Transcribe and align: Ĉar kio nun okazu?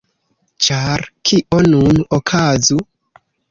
Ĉar 0.67 1.03
kio 1.31 1.61
nun 1.75 2.01
okazu? 2.19 2.83